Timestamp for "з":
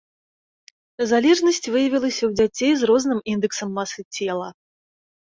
2.79-2.89